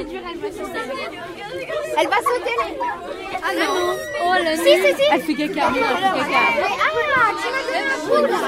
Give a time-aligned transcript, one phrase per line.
[0.00, 0.08] Elle
[2.08, 2.56] va sauter.
[2.56, 2.64] là.
[3.44, 5.02] Ah non Oh là Si, si, si.
[5.12, 6.40] Elle fait caca, elle fait caca.
[6.80, 7.32] Ah,
[7.86, 8.38] ma poudre.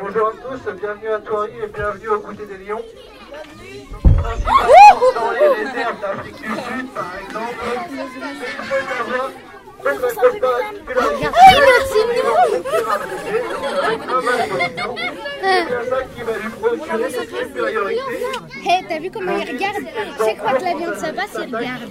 [0.00, 2.84] Bonjour à tous, bienvenue à Tory et bienvenue au goûter des lions.
[4.22, 7.64] Principalement dans les réserves d'Afrique du Sud, par exemple.
[9.82, 11.00] Mais il faut savoir que le
[18.66, 19.76] Hé, t'as vu comment il regarde?
[20.18, 21.90] Chaque fois que la viande se passe, il regarde.